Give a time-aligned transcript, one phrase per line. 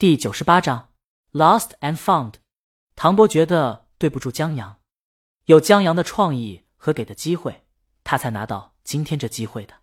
[0.00, 0.88] 第九十八章
[1.32, 2.36] ，Lost and Found。
[2.96, 4.78] 唐波觉得对不住江阳，
[5.44, 7.66] 有江阳的创意和给的机会，
[8.02, 9.74] 他才拿到今天这机会的。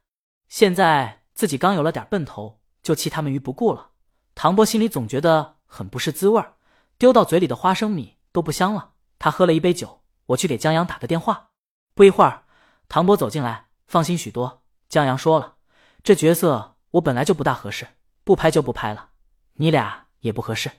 [0.50, 3.92] 现在自己刚有了点奔头，就弃他们于不顾了。
[4.34, 6.56] 唐波心里总觉得很不是滋味儿，
[6.98, 8.94] 丢到嘴里的花生米都不香了。
[9.20, 11.50] 他喝了一杯酒，我去给江阳打个电话。
[11.94, 12.46] 不一会儿，
[12.90, 14.64] 唐波走进来，放心许多。
[14.90, 15.58] 江阳说了，
[16.02, 17.90] 这角色我本来就不大合适，
[18.24, 19.12] 不拍就不拍了。
[19.58, 20.07] 你俩。
[20.28, 20.70] 也不合适。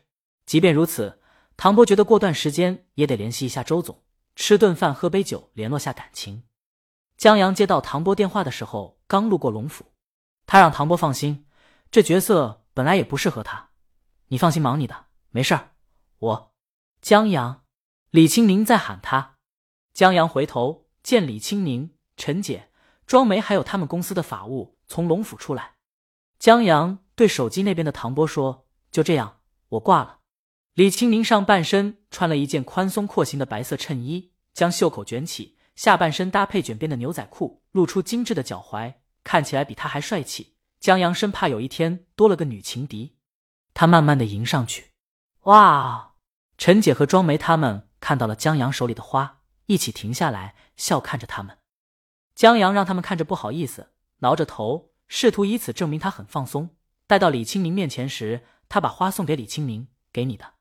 [0.47, 1.21] 即便如此，
[1.57, 4.03] 唐波觉得过段时间也得联系一下周总，
[4.37, 6.45] 吃顿饭，喝杯酒，联络下感情。
[7.17, 9.93] 江阳接到唐波电话的时候，刚路过龙府，
[10.47, 11.47] 他让唐波放心，
[11.91, 13.71] 这角色本来也不适合他。
[14.29, 15.73] 你放心忙你的，没事儿。
[16.19, 16.55] 我，
[17.03, 17.65] 江阳，
[18.11, 19.37] 李青宁在喊他。
[19.93, 22.71] 江阳回头见李青宁、陈姐、
[23.05, 25.75] 庄梅还有他们公司的法务从龙府出来。
[26.39, 28.65] 江阳对手机那边的唐波说。
[28.91, 29.38] 就这样，
[29.71, 30.19] 我挂了。
[30.75, 38.95] 李青明上半身穿了一件宽松廓形的白色衬衣，将袖口卷起，下半身搭配卷边的牛仔裤，露出精致的脚踝，
[39.25, 40.55] 看起来比他还帅气。
[40.79, 43.17] 江阳生怕有一天多了个女情敌，
[43.75, 44.93] 他慢慢的迎上去。
[45.43, 46.15] 哇！
[46.57, 51.59] 陈姐和庄梅他们看到了江阳手里的花，一起停下来笑看着他们。
[52.35, 56.71] 江阳让他们看着不好意思，挠着头，试图以此证明他很放松。
[57.09, 60.55] 待到李青明面前时，他把花送给李清明，给你的。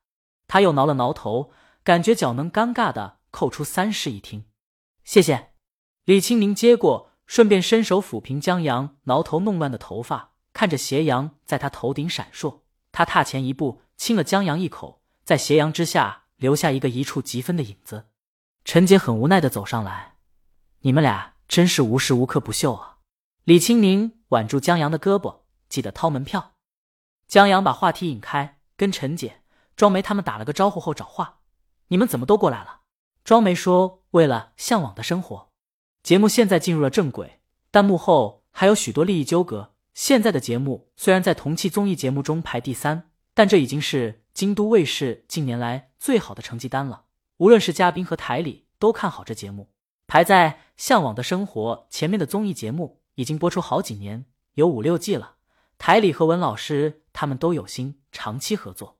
[0.46, 1.50] 他又挠了挠头，
[1.84, 4.46] 感觉脚能尴尬的扣出三室一厅。
[5.04, 5.52] 谢谢。
[6.04, 12.60] 李清明接过，顺便伸手抚平江阳挠头弄乱的头发，看着斜阳在他头顶闪烁。
[12.90, 18.08] 他踏前一步，亲了江阳一口，在斜阳之下留下一个一触即分的影子。
[18.64, 20.16] 陈姐很无奈的走上来
[20.80, 22.98] ：“你们俩真是无时无刻不秀啊！”
[23.44, 26.54] 李清明挽住江阳的胳膊：“记得掏门票。”
[27.28, 29.42] 江阳把话题引开，跟陈姐、
[29.76, 31.40] 庄梅他们打了个招呼后找话
[31.88, 32.80] ：“你们怎么都过来了？”
[33.22, 35.50] 庄梅说：“为了向往的生活。”
[36.02, 37.40] 节目现在进入了正轨，
[37.70, 39.74] 但幕后还有许多利益纠葛。
[39.92, 47.04] 现在的节目虽然在同期综艺节目中排第三，但这已经是京都卫视近年来最好的成绩单了。
[47.36, 49.70] 无论是嘉宾和台里都看好这节目。
[50.06, 54.24] 排在《向往的生活》前面的综艺节目已经播出好几年，
[54.54, 55.34] 有五六季了。
[55.78, 58.98] 台里和文老师他们都有心长期合作，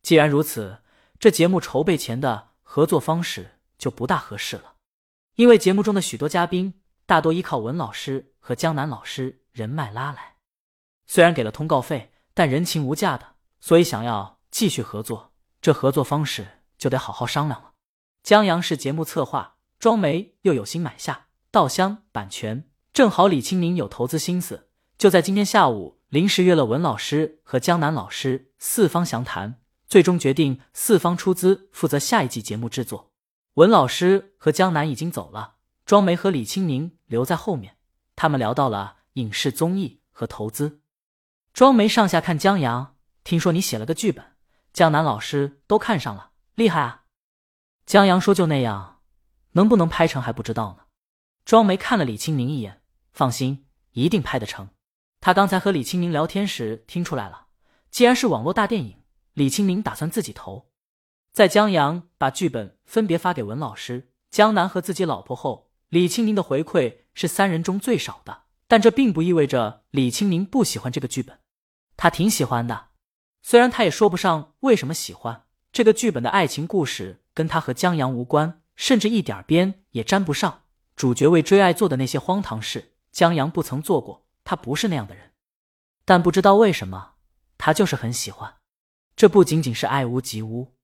[0.00, 0.78] 既然如此，
[1.18, 4.74] 这节目筹备前的合作方式就不大合适了。
[5.34, 10.36] 因为节目中的许多嘉宾大多依靠文老师和江南老师人脉拉来，
[11.06, 17.72] 虽然给了通告费，但人情无价的，所以想要继续合作，这合作方式就得好好商量了。
[18.22, 26.00] 江阳是节目策划，庄梅又有心买下稻香版权，正好李清明有投资心思，就在今天下午。
[26.14, 33.12] 临时约了文老师和江南老师四方详谈，最终决定四方出资负责下一季节目制作。
[33.54, 37.78] 文老师和江南已经走了，庄梅和李清宁留在后面。
[38.14, 40.82] 他们聊到了影视综艺和投资。
[41.52, 42.94] 庄梅上下看江阳，
[43.24, 44.24] 听说你写了个剧本，
[44.72, 47.06] 江南老师都看上了，厉害啊！
[47.86, 49.00] 江阳说就那样，
[49.54, 50.84] 能不能拍成还不知道呢。
[51.44, 52.82] 庄梅看了李清宁一眼，
[53.12, 54.68] 放心，一定拍得成。
[55.24, 57.46] 他刚才和李清明聊天时听出来了，
[57.90, 58.98] 既然是网络大电影，
[59.32, 60.66] 李清明打算自己投。
[61.32, 68.42] 在江阳把剧本分别发给文老师、江南和自己老婆后，李清明的回馈是三人中最少的。
[68.68, 71.38] 但这并不意味着李清明不喜欢这个剧本，
[71.96, 72.88] 他挺喜欢的。
[73.40, 80.64] 虽然他也说不上为什么喜欢这个剧本的爱情故事，跟他和江阳无关，甚至一点边也沾不上。
[80.94, 84.23] 主角为追爱做的那些荒唐事，江阳不曾做过。
[84.44, 85.32] 他不是那样的人，
[86.04, 87.14] 但不知道为什么，
[87.58, 88.56] 他就是很喜欢。
[89.16, 90.74] 这不仅仅是爱屋及乌。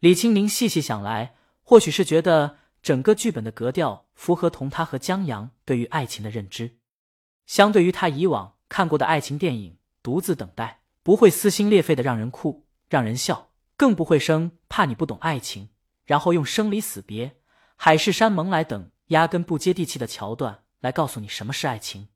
[0.00, 6.78] 李清明细细想来，或许是觉得整个剧本的格调符合同他和江阳对于爱情的认知。
[7.46, 9.72] 相对于他以往看过的爱情电影，
[10.02, 15.70] 《独自等待》不会撕心裂肺的让人哭、让人笑，更不会生怕你不懂爱情，
[16.04, 17.36] 然后用生离死别、
[17.76, 22.08] 海誓山盟来等压根不接地气的桥段来告诉你什么是爱情。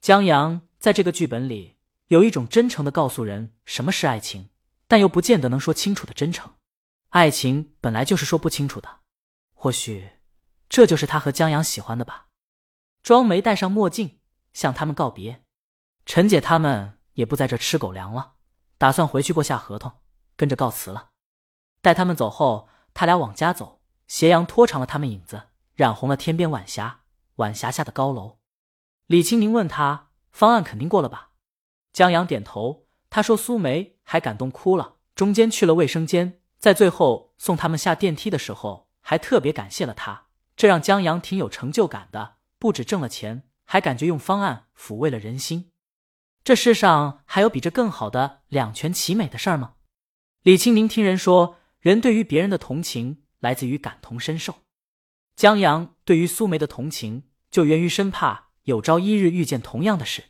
[0.00, 4.48] 江阳在这个剧本里有一种真诚的告诉人什么是爱情，
[4.86, 6.54] 但又不见得能说清楚的真诚。
[7.10, 9.00] 爱情本来就是说不清楚的，
[9.54, 10.10] 或许
[10.68, 12.28] 这就是他和江阳喜欢的吧。
[13.02, 14.20] 庄梅戴上墨镜
[14.52, 15.42] 向他们告别，
[16.06, 18.34] 陈姐他们也不在这吃狗粮了，
[18.76, 19.92] 打算回去过下合同，
[20.36, 21.10] 跟着告辞了。
[21.80, 27.00] 待他们走后，他俩往家走，斜阳拖长了他们影子，染红了天边晚霞，
[27.36, 28.37] 晚霞下的高楼。
[29.08, 31.30] 李清明问他：“方案肯定过了吧？”
[31.94, 42.36] 江阳点头，他说苏梅还感动哭了，中间去了卫生间，在最后送他们下电梯的时候，还特别感谢了他，这让江阳挺有成就感的。
[42.58, 45.70] 不止挣了钱，还感觉用方案抚慰了人心。
[46.44, 49.76] 这世上还有比这更好的两全其美的事儿吗？
[50.42, 54.56] 李清明听人说，人对于别人的同情来自于感同身受。
[55.34, 60.24] 江阳对于苏梅的同情，就源于生怕有朝一日遇见同样的事。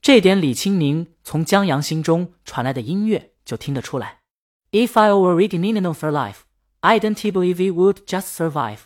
[0.00, 4.20] 这点李清明从江阳心中传来的音乐就听得出来。
[4.70, 6.38] If I were original for life,
[6.80, 8.78] I don't believe we would just survive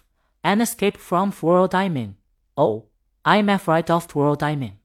[0.43, 2.17] and escape from world I'm in.
[2.55, 2.87] Oh,
[3.23, 4.81] I'm afraid of world I'm in.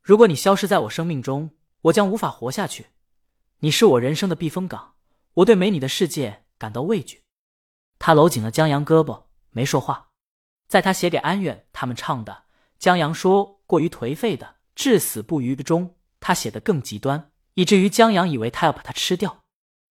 [0.00, 1.50] 如果你消失在我生命中，
[1.82, 2.86] 我将无法活下去。
[3.58, 4.94] 你是我人生的避风港，
[5.34, 7.24] 我对没你的世界感到畏惧。
[7.98, 9.24] 他搂紧了江阳胳膊。
[9.50, 10.08] 没说话，
[10.66, 12.44] 在他写给安远他们唱的
[12.78, 19.44] 江阳说过于颓废的至死不渝的中，他写的更极端，以至于江阳以为他要把他吃掉。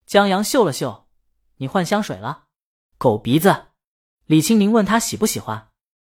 [0.06, 1.08] 江阳嗅了嗅，
[1.58, 2.46] 你换香水了，
[2.98, 3.68] 狗鼻子。
[4.26, 5.70] 李清明问他喜不喜欢，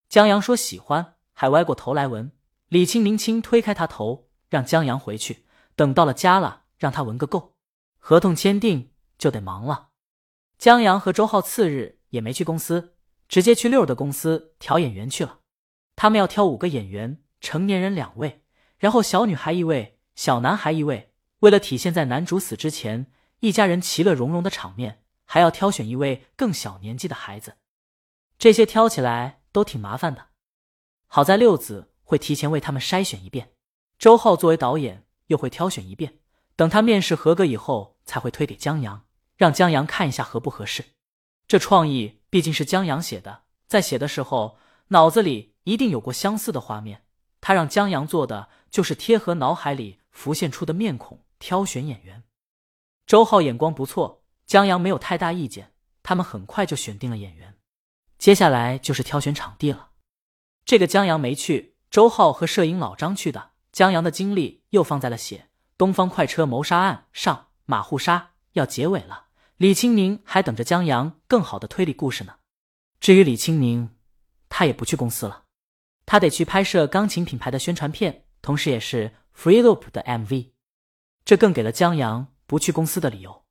[0.10, 2.32] 江阳说喜欢，还歪过头来闻。
[2.68, 5.46] 李清明轻推开他头，让江阳回去，
[5.76, 7.56] 等到了家了，让他闻个够。
[8.00, 9.90] 合同签订就得忙了。
[10.58, 12.92] 江阳和周浩次日也没去公司。
[13.28, 15.40] 直接去六儿的公司挑演员去了。
[15.96, 18.44] 他们要挑五个演员，成年人两位，
[18.78, 21.14] 然后小女孩一位，小男孩一位。
[21.40, 27.56] 为了体现在男主死之前一家人其乐融融的场面，还要挑选一位更小年纪的孩子。
[28.38, 30.28] 这些挑起来都挺麻烦的。
[31.08, 33.52] 好在六子会提前为他们筛选一遍，
[33.98, 36.20] 周浩作为导演又会挑选一遍。
[36.56, 39.06] 等他面试合格以后，才会推给江阳，
[39.36, 40.84] 让江阳看一下合不合适。
[41.48, 42.20] 这创意。
[42.36, 44.58] 毕竟是江阳写的，在写的时候
[44.90, 47.04] 脑子里一定有过相似的画面。
[47.42, 52.24] 他让江阳做的就是贴合脑海里浮现出的面孔，挑选演员。
[53.06, 55.74] 周浩眼光不错，江阳没有太大意见。
[56.02, 57.56] 他们很快就选定了演员，
[58.18, 59.90] 接下来就是挑选场地了。
[60.64, 63.52] 这个江阳没去，周浩和摄影老张去的。
[63.72, 65.38] 江阳的精力又放在了写
[65.78, 69.26] 《东方快车谋杀案》上，马户杀要结尾了。
[69.58, 72.36] 李清明还等着江阳更好的推理故事呢。
[73.00, 73.96] 至于李清明，
[74.50, 75.45] 他也不去公司了，
[76.06, 80.52] 他得去拍摄钢琴品牌的宣传片，同时也是 Free Loop 的 MV。
[81.24, 83.44] 这更给了江阳不去公司的理由。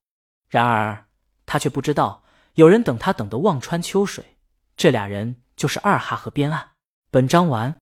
[0.49, 1.07] 然而
[1.47, 2.25] 他却不知道，
[2.55, 4.39] 有人等他等得望穿秋水。
[4.77, 6.73] 这俩人就是二哈和边岸。
[7.11, 7.73] 本章完。